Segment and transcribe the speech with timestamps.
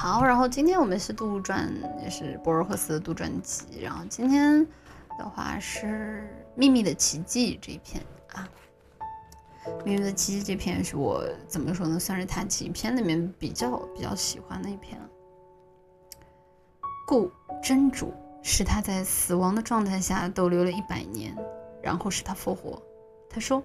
[0.00, 1.68] 好，然后今天我们是杜撰，
[2.00, 3.80] 也是博尔赫斯的杜撰集。
[3.82, 4.64] 然后今天
[5.18, 6.22] 的话是
[6.54, 8.00] 《秘密的奇迹》这一篇
[8.32, 8.48] 啊，
[9.84, 14.96] 《秘密的奇迹》这篇是我怎么说呢，算是他几篇里面比较比较喜欢的一篇。
[17.08, 17.28] 故
[17.60, 21.36] 真主使他在死亡的状态下逗留了一百年，
[21.82, 22.80] 然后使他复活。
[23.28, 23.60] 他说：“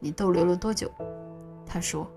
[0.00, 0.90] 你逗留了多久？”
[1.68, 2.10] 他说：“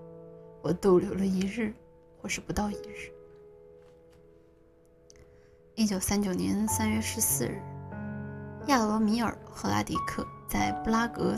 [0.64, 1.74] 我逗留了一日，
[2.18, 3.12] 或是不到一日。”
[5.82, 7.60] 一九三九年三月十四日，
[8.68, 11.34] 亚罗米尔·赫拉迪克在布拉格，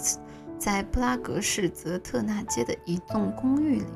[0.58, 3.86] 在布拉格市泽特纳街的一栋公寓里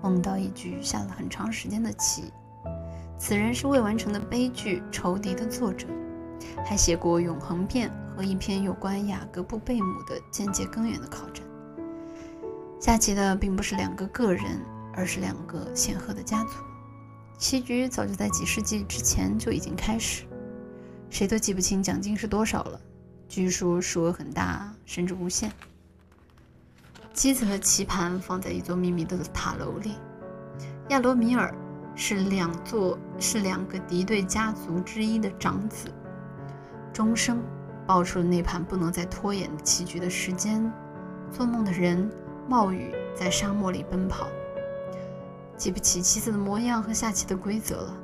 [0.00, 2.32] 梦到一局下了很长时间的棋。
[3.18, 5.88] 此人是未完成的悲剧《仇敌》的作者，
[6.64, 11.44] 还写过《永恒变》和一篇有关雅各布·贝姆的间接根源的考证。
[12.78, 14.60] 下棋的并不是两个个人，
[14.94, 16.50] 而是两个显赫的家族。
[17.38, 20.24] 棋局早就在几世纪之前就已经开始，
[21.10, 22.80] 谁都记不清奖金是多少了。
[23.28, 25.52] 据说数额很大，甚至无限。
[27.12, 29.96] 棋子和棋盘放在一座秘密的塔楼里。
[30.88, 31.54] 亚罗米尔
[31.94, 35.92] 是两座是两个敌对家族之一的长子，
[36.92, 37.42] 钟声
[37.86, 40.72] 报出了那盘不能再拖延棋局的时间。
[41.30, 42.08] 做梦的人
[42.48, 44.28] 冒雨在沙漠里奔跑。
[45.56, 47.96] 记不起棋子的模样和下棋的规则了。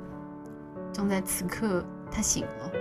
[0.91, 2.71] 正在此刻，他醒了。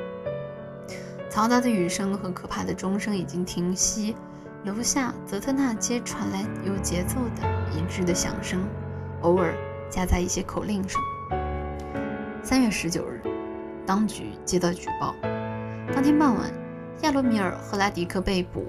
[1.31, 4.15] 嘈杂的雨声和可怕的钟声已经停息，
[4.65, 8.63] 楼下泽特纳街传来有节奏的一致的响声，
[9.23, 9.55] 偶尔
[9.91, 11.01] 夹杂一些口令声。
[12.43, 13.23] 三月十九日，
[13.87, 15.15] 当局接到举报，
[15.95, 16.53] 当天傍晚，
[17.03, 18.67] 亚罗米尔·赫拉迪克被捕，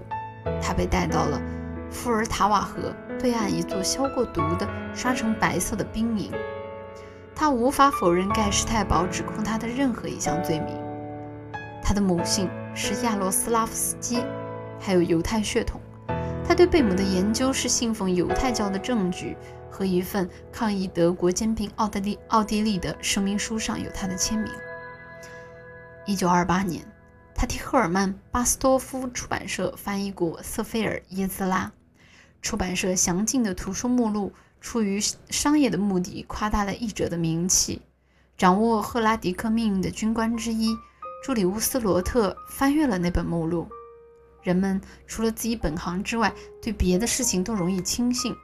[0.61, 1.41] 他被带到了
[1.89, 2.93] 富尔塔瓦河。
[3.23, 6.29] 对岸一座消过毒的、刷成白色的兵营，
[7.33, 10.77] 他无法否认盖世太保指控他的任何一项罪名。
[11.81, 14.21] 他的母姓是亚罗斯拉夫斯基，
[14.77, 15.79] 还有犹太血统。
[16.45, 19.37] 他对贝姆的研究是信奉犹太教的证据
[19.71, 24.51] 和一份抗议德国兼并奥地利奥地利的声明书上有他的签名。
[26.05, 26.85] 一九二八年，
[27.33, 31.71] 他替赫尔曼·巴斯多夫出版社翻译过《瑟菲尔·耶兹拉》。
[32.43, 34.31] 出版社详尽的图书目录，
[34.61, 34.99] 出于
[35.29, 37.81] 商业的目的，夸大了译者的名气。
[38.37, 40.75] 掌握赫拉迪克命运的军官之一
[41.23, 43.67] 朱里乌斯·罗特翻阅了那本目录。
[44.41, 48.35] 人们除了自己本行之外，对别的事情都容易轻信。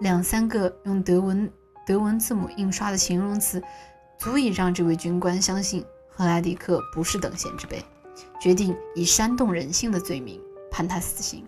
[0.00, 1.48] 两三个用德文
[1.86, 3.62] 德文字母印刷的形容词，
[4.18, 7.84] 足以让这位军官相信赫拉迪克不是等闲之辈，
[8.40, 10.40] 决定以煽动人性的罪名
[10.72, 11.44] 判他死刑。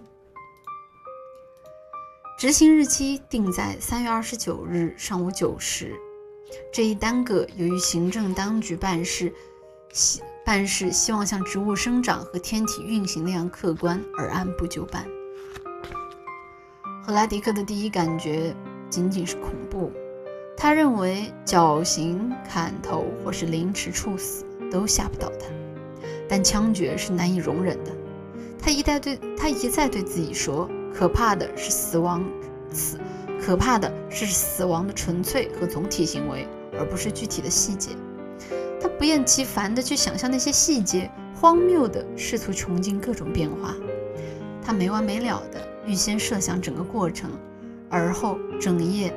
[2.36, 5.94] 执行日期定在三月二十九日上午九时。
[6.70, 9.32] 这一耽搁，由于行政当局办事
[9.90, 15.02] 希办事希望像植物生长和天体运行那样客观而按部就班。
[17.02, 18.54] 赫拉迪克的第一感觉
[18.90, 19.90] 仅仅是恐怖，
[20.58, 25.46] 他认为绞刑、砍头或是凌迟处死都吓不倒他，
[26.28, 27.96] 但枪决是难以容忍的。
[28.60, 30.68] 他一再对他一再对自己说。
[30.96, 32.24] 可怕的是死亡，
[32.72, 32.98] 死
[33.38, 36.48] 可怕的是死亡的纯粹和总体行为，
[36.78, 37.90] 而不是具体的细节。
[38.80, 43.74] 他不厌其烦地去想象那些细节，荒谬地试图穷尽各种变化。
[44.64, 47.30] 他没完没了地预先设想整个过程，
[47.90, 49.12] 而后整夜，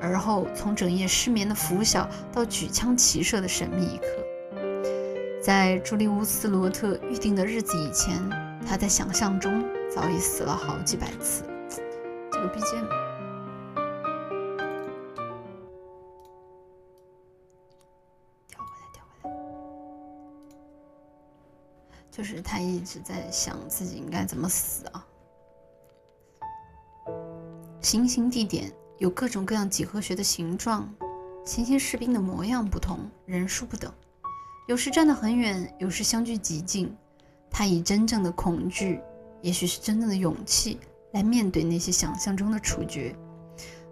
[0.00, 4.06] 而后从整夜失眠的拂晓到举枪齐射的神秘一刻。
[5.42, 8.14] 在朱利乌斯·罗特预定的日子以前，
[8.64, 9.64] 他在想象中。
[9.90, 11.44] 早已死了好几百次。
[12.30, 12.86] 这个 BGM，
[18.46, 19.36] 调回来，调回来。
[22.10, 25.04] 就是他一直在想自己应该怎么死啊。
[27.80, 30.92] 行刑地点有各种各样几何学的形状，
[31.44, 33.92] 行刑士兵的模样不同，人数不等，
[34.68, 36.94] 有时站得很远，有时相距极近。
[37.50, 39.00] 他以真正的恐惧。
[39.40, 40.78] 也许是真正的勇气
[41.12, 43.14] 来面对那些想象中的处决。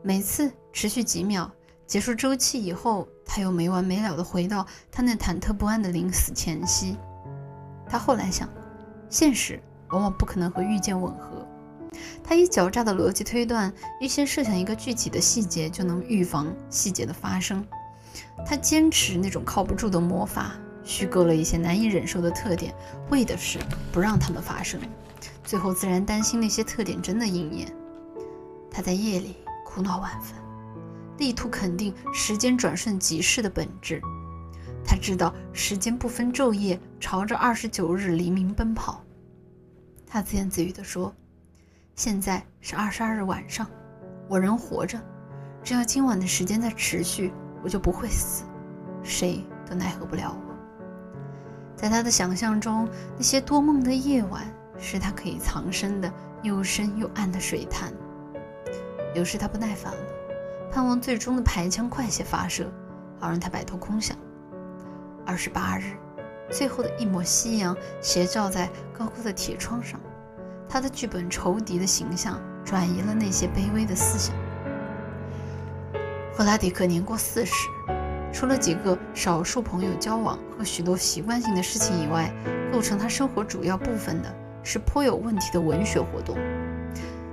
[0.03, 1.51] 每次持续几秒，
[1.87, 6.97] 结束周期以后，他又没完没了地回到他那忐忑不安的临死前夕。
[7.89, 8.49] 他后来想，
[9.09, 9.61] 现实
[9.91, 11.47] 往往不可能和预见吻合。
[12.23, 17.65] 他以狡诈的逻辑推断，预先设想一个具体的细节就能预防细节的发生。
[18.45, 20.53] 他坚持那种靠不住的魔法，
[20.87, 22.73] 虚构了一些难以忍受的特点，
[23.11, 23.59] 为的是
[23.93, 24.81] 不让他们发生。
[25.45, 27.71] 最后，自然担心那些特点真的应验。
[28.71, 30.39] 他在夜里苦恼万分，
[31.19, 34.01] 力图肯定时间转瞬即逝的本质。
[34.85, 39.03] 他知道时间不分昼夜，朝着二十九日黎明奔跑。
[40.07, 41.13] 他自言自语地说
[41.97, 43.67] ：“现在是二十二日晚上，
[44.29, 45.01] 我仍活着。
[45.65, 47.33] 只要今晚的时间在持续，
[47.65, 48.45] 我就不会死，
[49.03, 50.46] 谁都奈何不了我。”
[51.77, 54.43] 在他的想象中，那些多梦的夜晚
[54.79, 56.11] 是他可以藏身的
[56.43, 57.93] 又深又暗的水潭。
[59.15, 59.99] 有时他不耐烦了，
[60.73, 62.73] 盼望最终的排枪快些发射，
[63.21, 64.17] 好让他摆脱空想。
[65.27, 65.97] 二十八日，
[66.51, 70.01] 最后的一抹夕阳斜照在高高的铁窗上，
[70.69, 74.35] 他的剧本仇敌的形象转移了那些卑微的思想。
[76.35, 77.53] 弗拉迪克年过四十，
[78.37, 82.31] 除了几个少数朋友交往和许多习惯性的事情以外，
[82.71, 84.31] 构成他生活主要部分的
[84.63, 86.37] 是颇有问题的文学活动。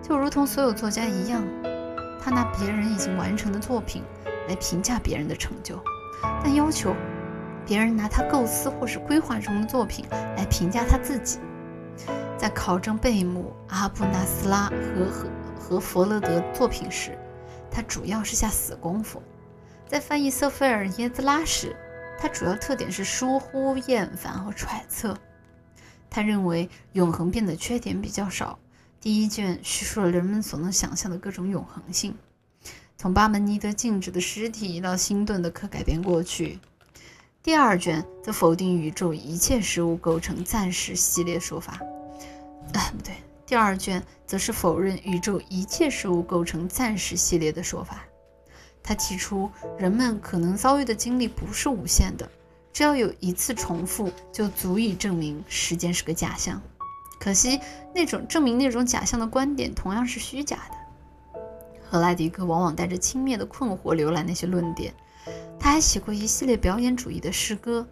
[0.01, 1.43] 就如同所有作家一样，
[2.21, 4.01] 他拿别人已经完成的作品
[4.47, 5.77] 来评价别人的成就，
[6.41, 6.95] 但要求。
[7.65, 11.39] 别人拿他构思或是规划中的作品来评价他自己，
[12.37, 15.29] 在考证贝姆、阿布纳斯拉和和
[15.59, 17.17] 和弗勒德作品时，
[17.69, 19.21] 他主要是下死功夫；
[19.93, 21.75] 在翻译瑟菲尔耶兹拉时，
[22.17, 25.15] 他主要特点是疏忽、厌烦和揣测。
[26.09, 28.57] 他认为永恒变的缺点比较少。
[28.99, 32.17] 第一卷叙述了人们所能想象的各种永恒性，
[32.97, 36.57] 从巴门尼德静止的尸体到新顿的可改变过去。
[37.43, 41.73] 第二卷则否定宇宙一切事物构成暂时系列说法，
[42.73, 43.13] 啊，不对，
[43.45, 48.03] 第二卷则是否认宇宙一切事物构成暂时系列的说法。
[48.83, 52.29] 他提出，人们可能遭遇的经历不是无限的，
[52.73, 56.61] 只要有一次重复，就足以证明时间是个假象。
[57.19, 57.59] 可惜，
[57.95, 61.39] 那种证明那种假象的观点同样是虚假的。
[61.89, 64.93] 赫拉迪克往往带着轻蔑的困惑浏览那些论点。
[65.57, 67.87] 他还写过一系列表演主义的诗歌，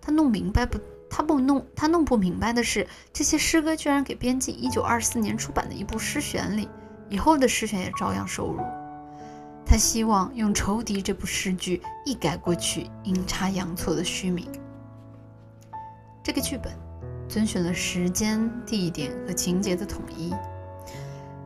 [0.00, 0.78] 他弄明白不？
[1.10, 6.68] 他不弄，他弄不明白的是，这些诗歌居然给编进1924年出版的一部诗选里，
[7.08, 8.60] 以后的诗选也照样收入。
[9.68, 14.48] 他希望用《仇敌》这部诗句一改过去阴差阳错的虚名。
[16.24, 16.72] 这个剧本
[17.28, 20.34] 遵循了时间、地点和情节的统一。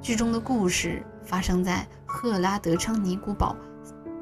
[0.00, 3.56] 剧中的故事发生在赫拉德昌尼古堡。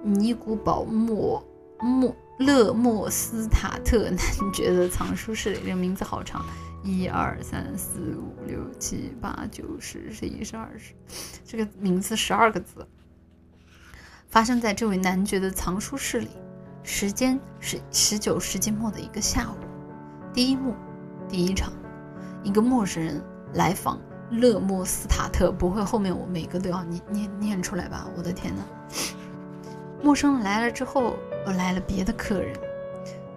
[0.03, 1.47] 尼古堡莫
[1.79, 4.19] 莫勒莫斯塔特男
[4.51, 6.43] 爵的藏书室里，这个名字好长，
[6.83, 10.95] 一二三四五六七八九十十一十二十，
[11.45, 12.89] 这个名字十二个字。
[14.31, 16.29] 发生在这位男爵的藏书室里，
[16.85, 19.57] 时间是十九世纪末的一个下午。
[20.33, 20.77] 第一幕，
[21.29, 21.73] 第一场，
[22.45, 23.21] 一个陌生人
[23.55, 23.99] 来访
[24.31, 28.07] 勒莫斯塔特，不会后面我每个都要念念念出来吧？
[28.17, 28.63] 我的天呐！
[30.01, 31.17] 陌生人来了之后，
[31.49, 32.57] 又来了别的客人。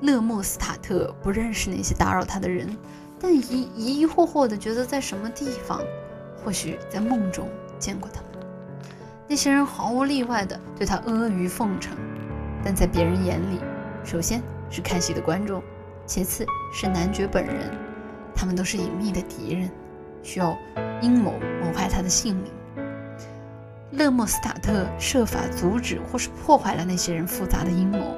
[0.01, 2.77] 勒莫斯塔特不认识那些打扰他的人，
[3.19, 5.81] 但疑疑疑惑惑的觉得在什么地方，
[6.45, 7.49] 或许在梦中
[7.79, 8.32] 见过他们。
[9.33, 11.97] 那些人毫无例外的对他阿谀奉承，
[12.63, 13.59] 但在别人眼里，
[14.03, 14.39] 首先
[14.69, 15.59] 是看戏的观众，
[16.05, 17.71] 其次是男爵本人，
[18.35, 19.71] 他们都是隐秘的敌人，
[20.21, 20.55] 需要
[21.01, 22.51] 阴谋谋害他的性命。
[23.93, 28.15] 勒莫斯塔特设法阻止或是破坏了那些人复杂的阴谋。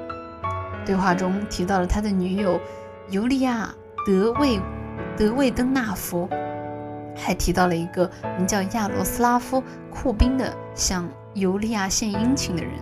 [0.84, 2.60] 对话中提到了他的女友
[3.08, 3.74] 尤利亚·
[4.06, 4.60] 德魏
[5.16, 6.28] 德魏登纳夫，
[7.16, 12.72] 还提到了一个名叫亚罗斯拉夫·库宾的向尤利亚献殷勤的人。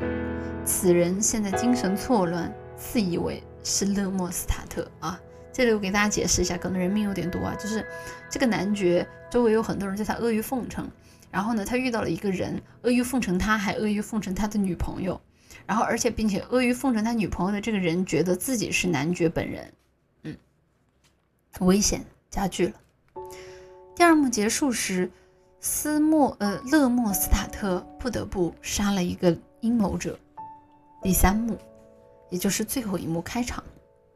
[0.64, 5.20] 此人现在精神错乱，自以为是勒莫斯塔特啊。
[5.52, 7.86] 这里我给大家解释一下，可能人名有点多啊，就是
[8.28, 10.90] 这个男爵周围有很多人对他阿谀奉承。
[11.30, 15.20] 然后呢，他遇到了一个人，阿谀奉承他，还阿谀奉承他的女朋友，
[15.66, 19.72] 然后而且并且阿谀奉承他女朋友的这个人，觉得自己是男爵本人，
[20.22, 20.36] 嗯，
[21.60, 22.74] 危险加剧了。
[23.94, 25.08] 第二幕结束时，
[25.60, 30.18] 斯莫呃勒莫斯塔特不得不杀了一个阴谋者。
[31.00, 31.56] 第三幕，
[32.28, 33.62] 也就是最后一幕开场，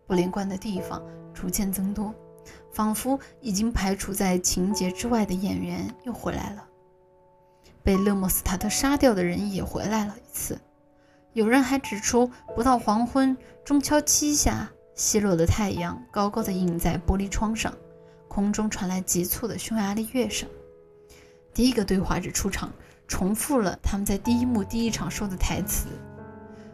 [0.07, 1.01] 不连贯的地方
[1.33, 2.13] 逐渐增多，
[2.73, 6.65] 仿佛已经排除在情节之外的演员又回来了。
[7.85, 10.59] 被勒莫斯塔特杀掉的人也回来了一次。
[11.35, 17.73] 有人还指出，不到黄昏，中敲七下，西落的太阳高高的映在玻璃窗上，
[18.29, 20.49] 空中传来急促的匈牙利乐声。
[21.53, 22.71] 第一个对话者出场，
[23.09, 25.89] 重复了他们在第一幕第一场说的台词。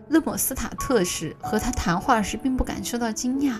[0.08, 3.58] 勒莫斯塔特时和他谈话时并不感受到惊讶。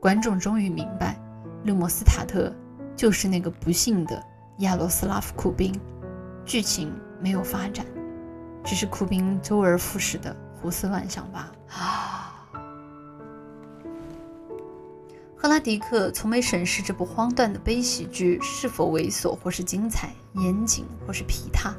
[0.00, 1.20] 观众终于明白，
[1.64, 2.50] 勒莫斯塔特
[2.96, 4.22] 就是那个不幸的
[4.60, 5.78] 亚罗斯拉夫库宾。
[6.44, 7.84] 剧情没有发展，
[8.64, 11.52] 只是库宾周而复始的胡思乱想吧。
[11.68, 12.21] 啊！
[15.42, 21.74] 赫拉迪克从没审视这部荒诞的悲喜剧是否猥琐或是精彩、严谨或是皮沓。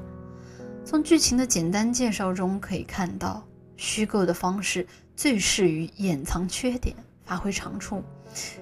[0.83, 3.41] 从剧情的简单介绍中可以看到，
[3.77, 6.93] 虚构的方式最适于掩藏缺点、
[7.23, 8.03] 发挥长处，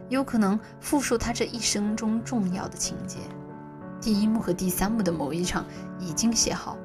[0.08, 3.18] 有可能复述他这一生中重要的情节。
[4.00, 5.66] 第一幕和第三幕的某一场
[6.00, 6.78] 已经写好，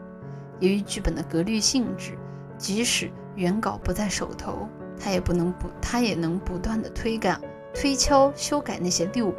[0.58, 2.16] 由于剧本的格律性质，
[2.56, 4.66] 即使原稿不在手头，
[4.98, 7.38] 他也不能不，他也能不断的推改、
[7.78, 9.34] 推敲、修改那些六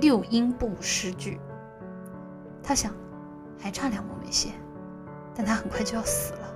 [0.00, 1.38] 六音部诗句。
[2.62, 2.90] 他想，
[3.60, 4.48] 还差两幕没写，
[5.34, 6.54] 但他很快就要死了。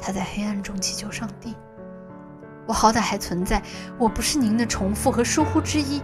[0.00, 1.54] 他在黑暗中祈求上帝
[2.66, 3.62] ：“我好歹还存在，
[3.98, 6.00] 我不是您的重复和疏忽之一，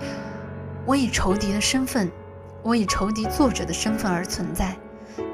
[0.84, 2.10] 我以仇敌的身份。”
[2.62, 4.74] 我以仇敌作者的身份而存在，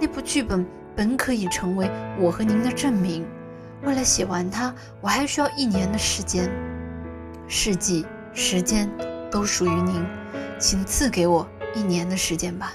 [0.01, 3.25] 那部剧本本可以成为我和您的证明。
[3.85, 6.51] 为了写完它，我还需要一年的时间。
[7.47, 8.89] 世纪、时间
[9.31, 10.05] 都属于您，
[10.59, 12.73] 请赐给我一年的时间吧。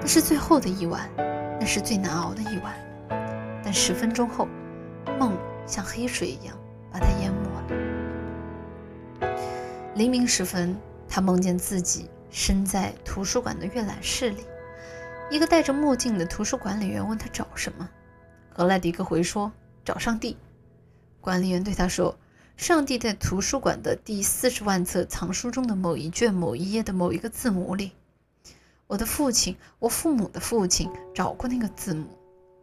[0.00, 1.08] 那是最后的一晚，
[1.60, 2.74] 那是最难熬的一晚。
[3.62, 4.46] 但十分钟后，
[5.18, 5.36] 梦
[5.66, 6.56] 像黑水一样
[6.92, 7.62] 把他淹没了。
[9.94, 10.76] 黎明时分，
[11.08, 12.10] 他梦见自己。
[12.30, 14.44] 身在图书馆的阅览室里，
[15.30, 17.88] 一个戴着墨镜的图书管理员问他找什么。
[18.52, 19.52] 格莱迪克回说
[19.86, 20.36] ：“找上帝。”
[21.22, 22.18] 管理员对他说
[22.56, 27.92] ：“上帝在图书馆的第四十万册藏书中的某一卷某一页的某一个字母里。
[28.86, 32.06] 我的父亲，我父母的父亲找过那个字母，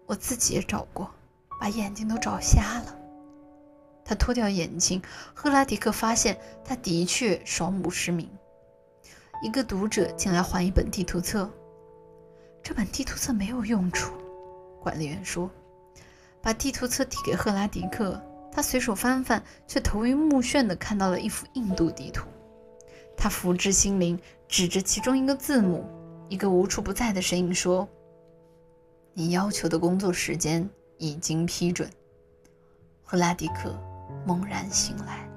[0.05, 1.11] 我自己也找过，
[1.59, 2.95] 把眼睛都找瞎了。”
[4.05, 5.01] 他脱掉眼镜，
[5.33, 8.29] 赫拉迪克发现他的确双目失明。
[9.43, 11.49] 一个读者进来还一本地图册，
[12.63, 14.13] 这本地图册没有用处。
[14.79, 15.49] 管理员说
[16.41, 18.21] ：“把地图册递给赫拉迪克，
[18.51, 22.27] 他随手翻翻，却头晕目眩地看到了一幅印度地图。
[23.15, 25.85] 他福至心灵，指着其中一个字母，
[26.27, 27.87] 一个无处不在的身影说
[29.13, 31.89] ：‘你要求的工作时间已经批准。’
[33.03, 33.73] 赫拉迪克
[34.25, 35.29] 猛然醒来，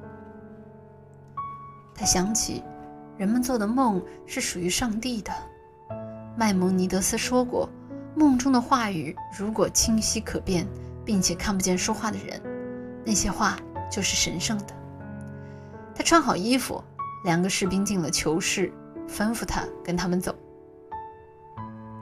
[1.95, 2.63] 他想起。
[3.17, 5.31] 人们做的梦是属于上帝的。
[6.37, 7.69] 麦蒙尼德斯说过，
[8.17, 10.67] 梦中的话语如果清晰可辨，
[11.05, 12.43] 并且看不见说话的人，
[13.05, 13.59] 那些话
[13.91, 14.67] 就是神圣的。
[15.95, 16.83] 他穿好衣服，
[17.25, 18.73] 两个士兵进了囚室，
[19.09, 20.35] 吩咐他跟他们走。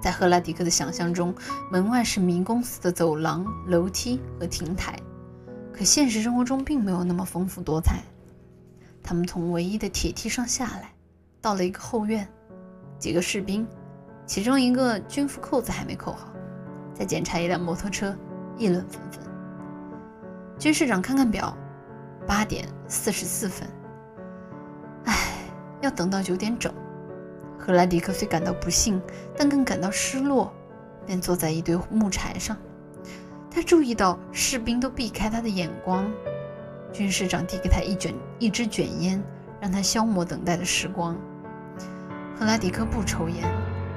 [0.00, 1.34] 在赫拉迪克的想象中，
[1.70, 4.98] 门外是迷宫似的走廊、楼梯和亭台，
[5.72, 8.02] 可现实生活中并没有那么丰富多彩。
[9.02, 10.92] 他们从唯一的铁梯上下来。
[11.40, 12.26] 到了一个后院，
[13.00, 13.66] 几个士兵，
[14.26, 16.32] 其中一个军服扣子还没扣好，
[16.94, 18.16] 在检查一辆摩托车，
[18.56, 19.21] 议论纷纷。
[20.62, 21.58] 军士长看看表，
[22.24, 23.68] 八点四十四分。
[25.06, 25.16] 唉，
[25.80, 26.72] 要等到九点整。
[27.58, 29.02] 赫拉迪克虽感到不幸，
[29.36, 30.52] 但更感到失落，
[31.04, 32.56] 便坐在一堆木柴上。
[33.50, 36.08] 他注意到士兵都避开他的眼光。
[36.92, 39.20] 军士长递给他一卷一支卷烟，
[39.60, 41.18] 让他消磨等待的时光。
[42.38, 43.42] 赫拉迪克不抽烟，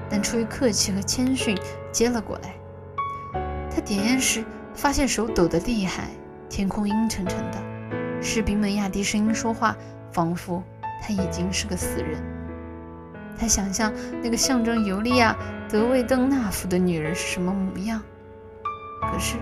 [0.09, 1.55] 但出于客气和谦逊
[1.91, 2.55] 接了过来。
[3.69, 4.43] 他点烟时
[4.73, 6.09] 发现手抖得厉害，
[6.55, 7.57] 天空阴沉沉的，
[8.21, 9.75] 士兵们压低声音说话，
[10.13, 10.63] 仿佛
[11.01, 12.23] 他已经是个死人。
[13.37, 13.91] 他想象
[14.23, 15.35] 那个象征尤利亚·
[15.69, 18.01] 德维登纳夫的女人是什么模样，
[19.01, 19.35] 可是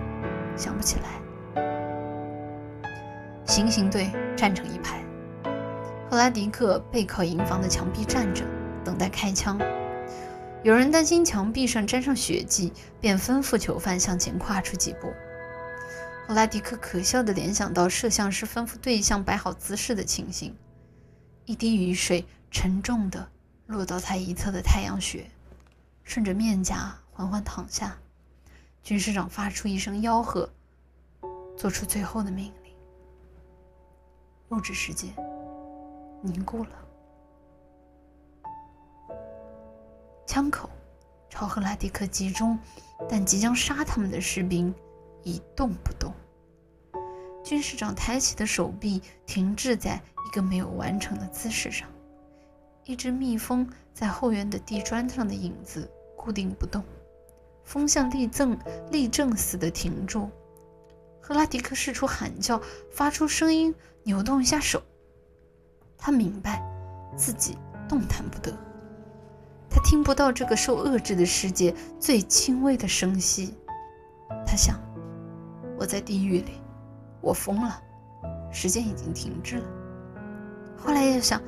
[0.56, 1.64] 想不起来。
[3.46, 5.00] 行刑队站成一排，
[6.10, 8.44] 赫拉迪克背靠营房的墙壁站着。
[8.84, 9.60] 等待开枪。
[10.64, 15.14] 有人担心墙壁上沾上血迹，便吩咐囚犯向前跨出几步。
[16.26, 20.56] 赫拉迪克可笑地联想到摄像师吩咐对象摆好姿势的情形。
[21.46, 23.30] 一滴雨水沉重地
[23.68, 25.30] 落到他一侧的太阳穴，
[26.04, 27.98] 顺着面颊缓缓淌下。
[28.82, 30.50] 军师长发出一声吆喝，
[31.58, 32.74] 做出最后的命令。
[34.50, 35.10] 物质世界
[36.22, 36.70] 凝固了。
[40.26, 40.70] 枪口
[41.30, 42.58] 朝赫拉迪克集中，
[43.10, 44.74] 但即将杀他们的士兵
[45.24, 46.14] 一动不动。
[47.44, 51.88] 军士长抬起的手臂停滞在一个没有完成的姿势上，
[52.86, 56.84] 一只蜜蜂在后院的地砖上的影子固定不动，
[57.66, 58.58] 风像立正
[58.92, 60.30] 立正似的停住。
[61.20, 62.62] 赫拉迪克试图喊叫，
[62.92, 64.82] 发出声音，扭动一下手。
[65.98, 66.62] 他明白
[67.16, 68.54] 自己动弹不得。
[69.70, 73.54] 他听不到这个受遏制的世界最轻微的声息，
[74.46, 74.80] 他想，
[75.84, 76.62] 我在地狱里，
[77.20, 77.78] 我疯了，
[78.54, 79.66] 时间已经停滞了。
[80.78, 81.42] 后来又想，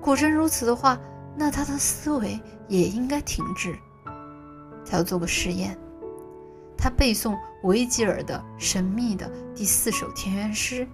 [0.00, 0.98] 果真如此的话，
[1.36, 3.76] 那他的思维也应该停滞。
[4.86, 5.76] 他要做个实验。
[6.78, 10.88] 他背诵维吉尔的神秘的第四首田园诗。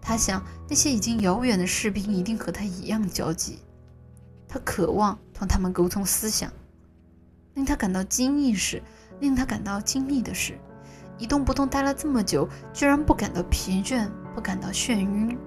[0.00, 3.60] 他想，那些已经遥远的士兵一定和他一样焦急。
[4.48, 6.50] 他渴望同他们沟通思想。
[7.54, 8.82] 令他感到惊异是，
[9.20, 10.58] 令他感到惊异的是，
[11.18, 15.38] 一动不动待了这么久，居然不感到疲倦，不感到眩晕。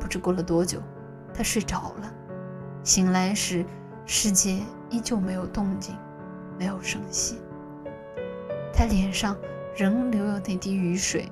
[0.00, 0.80] 不知过了多久，
[1.32, 2.12] 他睡着了。
[2.82, 3.64] 醒来时，
[4.04, 4.60] 世界
[4.90, 5.94] 依旧没有动静，
[6.58, 7.38] 没有声息。
[8.72, 9.36] 他脸上
[9.74, 11.30] 仍留有那滴雨水，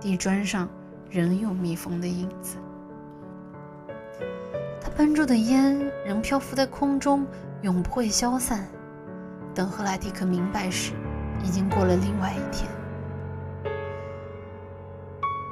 [0.00, 0.68] 地砖上
[1.10, 2.56] 仍有蜜蜂的影子。
[4.80, 7.26] 他喷出的烟仍漂浮在空中，
[7.62, 8.66] 永不会消散。
[9.54, 10.92] 等赫拉蒂克明白时，
[11.46, 12.68] 已经过了另外一天。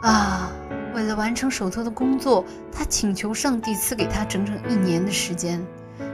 [0.02, 0.50] 啊，
[0.94, 5.64] 为了完成手头的工作，他请求上帝赐给他整整一年的时间。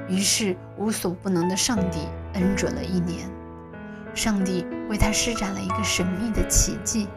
[0.09, 2.01] 于是，无所不能的上帝
[2.35, 3.29] 恩准了一年。
[4.15, 7.09] 上帝为他施展了一个神秘的奇迹：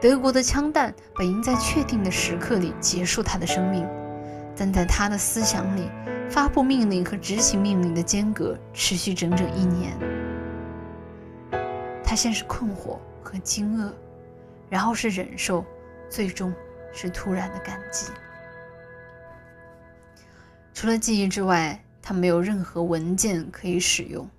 [0.00, 3.84] 德国的枪弹本应在确定的时刻里结束他的生命，
[4.56, 5.90] 但在他的思想里。
[6.30, 9.92] 发布命令和执行命令的间隔持续整整一年。
[12.14, 13.92] 他先是困惑和惊愕，
[14.70, 15.64] 然后是忍受，
[16.08, 16.54] 最终
[16.92, 18.06] 是突然的感激。
[20.72, 24.30] 除了记忆之外，他没有任何文件可以使用。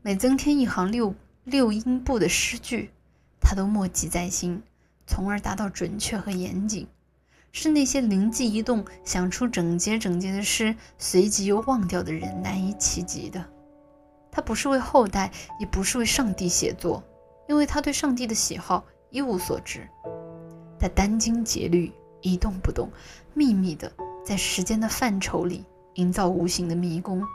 [0.00, 2.90] 每增添一行六六音部的诗句，
[3.38, 4.62] 他都默记在心，
[5.06, 6.88] 从而达到准确和严谨。
[7.52, 13.44] 是那些灵机一动想出整节整节的诗，随即又忘掉的人难以企及的。
[14.32, 17.02] 他不是为后代，也不是为上帝写作，
[17.50, 19.84] 因为他对上帝的喜好一无所知。
[20.78, 21.90] 他殚精竭虑，
[22.20, 22.88] 一动不动，
[23.34, 23.92] 秘密地
[24.24, 27.26] 在时间的范畴里营造无形的迷宫。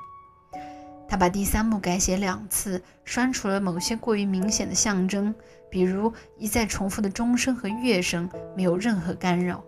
[1.05, 5.35] 他把第三幕改写两次，删除了某些过于明显的象征，
[5.69, 9.61] 比如一再重复的钟声和乐声，没有任何干扰。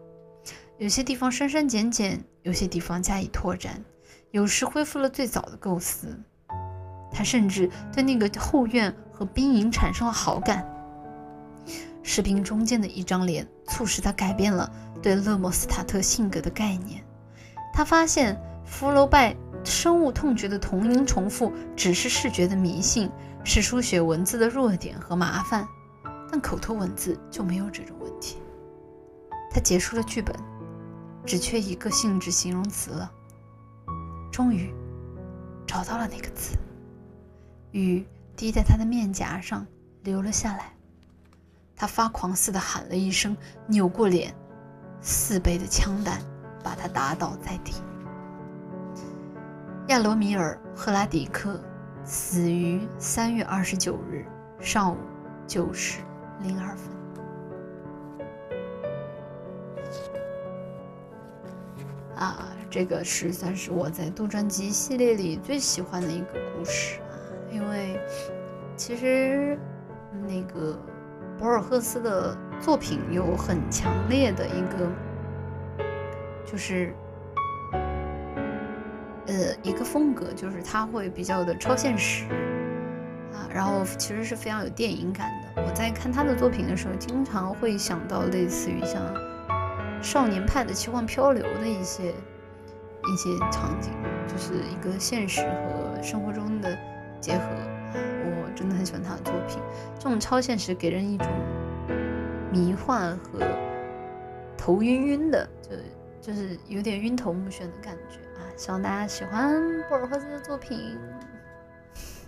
[0.77, 3.83] 有些地方删删减减，有些地方加以拓展，
[4.31, 6.17] 有时恢复了最早的构思。
[7.17, 10.63] 他甚至对那个后院和兵营产生了好感。
[12.03, 17.03] 士兵中间的一张脸促使他改变了对勒莫斯塔特性格的概念。
[17.73, 23.09] 他发现福楼拜深恶痛绝的同音重复只是视觉的迷信，
[23.43, 25.67] 是书写文字的弱点和麻烦，
[26.31, 28.37] 但口头文字就没有这种问题。
[29.49, 30.35] 他结束了剧本。
[31.25, 33.11] 只缺一个性质形容词了。
[34.31, 34.73] 终于
[35.65, 36.55] 找到了那个词，
[37.77, 38.03] 雨
[38.35, 39.65] 滴在他的面颊上
[40.03, 40.73] 流了下来。
[41.75, 43.37] 他发狂似的喊了一声，
[43.67, 44.33] 扭过脸，
[44.99, 46.19] 四倍的枪弹
[46.63, 47.73] 把他打倒在地。
[49.89, 51.61] 亚罗米尔·赫拉迪克
[52.03, 54.25] 死于三月二十九日
[54.59, 54.97] 上午
[55.45, 55.99] 九时
[56.41, 56.97] 零二分。
[62.15, 66.99] 啊，这个是算是我在杜撰集系列里最喜欢的一个故事，
[67.57, 67.99] 因为
[68.75, 69.57] 其实
[70.27, 70.77] 那个
[71.39, 74.87] 博尔赫斯的作品有很强烈的一个，
[76.45, 76.93] 就是
[79.25, 82.25] 呃一个风格，就是他会比较的超现实
[83.33, 85.63] 啊，然后其实是非常有电影感的。
[85.63, 89.01] 我在看他的作品的时候，经常会想到类似于像。
[89.99, 93.91] 少年派的奇幻漂流的一些一些场景，
[94.27, 96.77] 就是一个现实和生活中的
[97.27, 97.43] 结合。
[97.93, 99.59] 我真的很喜欢他的作品，
[99.99, 101.27] 这种超现实给人一种
[102.51, 103.39] 迷幻和
[104.57, 105.75] 头晕晕的，就
[106.21, 108.47] 就是有点晕头目眩的感觉啊！
[108.55, 110.97] 希望大家喜欢博尔赫斯的作品。